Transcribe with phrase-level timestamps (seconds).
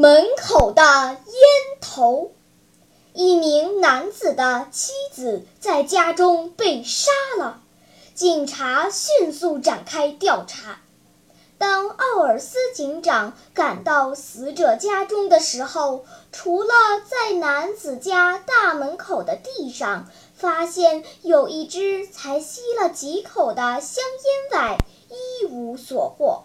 [0.00, 1.18] 门口的烟
[1.78, 2.32] 头，
[3.12, 7.60] 一名男子的妻子在家中被杀了。
[8.14, 10.80] 警察迅速展开调查。
[11.58, 16.72] 当奥尔斯警长赶到死者家中的时候，除了
[17.06, 24.02] 在男子家大门口的地上发现有一支才吸了几口的香
[24.50, 24.78] 烟外，
[25.10, 26.44] 一无所获。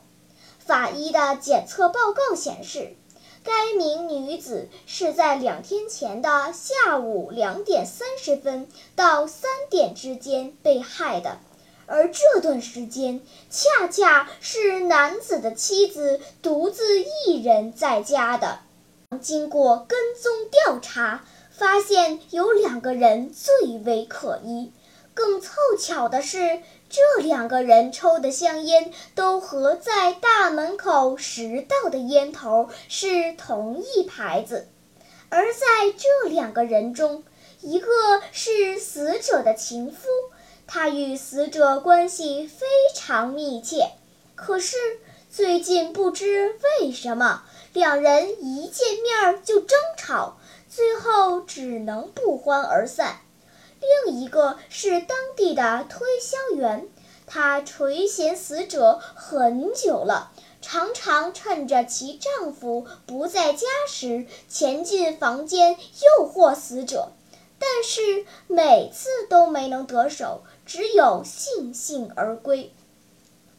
[0.59, 2.97] 法医的检测报告显示，
[3.45, 11.37] 该名女子是在两天前的下午两点三十分到三点之间被害的。
[11.85, 13.21] 而这段时间
[13.51, 18.61] 恰恰是男子的妻子独自一人在家的。
[19.21, 24.73] 经过跟踪调查，发现有两个人最为可疑。
[25.13, 34.67] 更凑巧的是，这两个人抽的香烟都和在大门口拾到的烟头是同一牌子。
[35.29, 37.23] 而在这两个人中，
[37.61, 37.87] 一个
[38.31, 40.07] 是死者的情夫。
[40.67, 43.91] 他与死者关系非常密切，
[44.33, 44.77] 可是
[45.29, 53.19] 最近不知为什么，两人一见面就争吵，最后只能不欢而散。
[54.05, 56.89] 另一个是当地的推销员，
[57.27, 67.09] 她垂涎死者很久了，常常趁着其丈夫不在家时潜进房间诱惑死者。
[67.57, 72.73] 但是每次都没能得手，只有悻悻而归。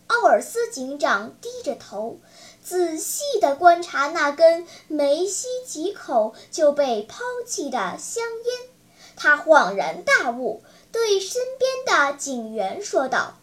[0.06, 2.18] 奥尔斯警长低着头，
[2.62, 8.75] 仔细地观察那根没吸几口就被抛弃的香烟。
[9.16, 10.62] 他恍然大悟，
[10.92, 13.38] 对身边的警员说道：“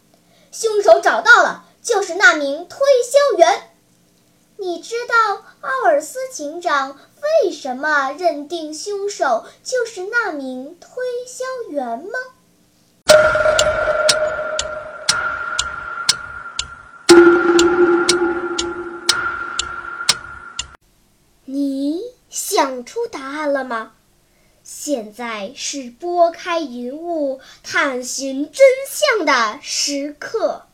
[0.53, 3.72] 凶手找到了，就是那名推销员。
[4.57, 6.97] 你知道奥尔斯警长？”
[7.44, 10.89] 为什么认定凶手就是那名推
[11.25, 12.19] 销员吗？
[21.45, 23.94] 你想出答案了吗？
[24.63, 30.68] 现在是拨开云雾探寻真相的时刻。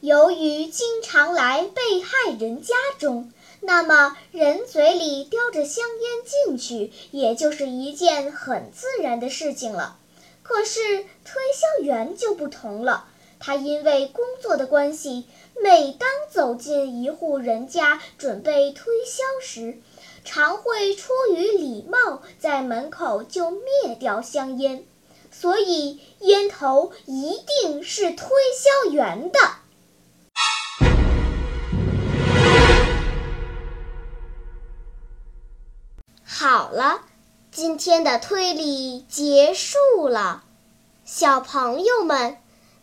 [0.00, 9.98] 由于经常来被害人家中，那么人嘴里叼着香烟进去，也就是一件很自然的事情了。
[10.42, 10.78] 可是
[11.24, 13.08] 推销员就不同了，
[13.42, 15.26] 他因为工作的关系，
[15.62, 19.78] 每当走进一户人家准备推销时，
[20.26, 24.84] 常会出于礼貌，在门口就灭掉香烟，
[25.32, 29.38] 所以烟头一定是推销员的。
[36.22, 37.00] 好了，
[37.50, 40.44] 今天的推理结束了。
[41.04, 42.36] 小朋友们，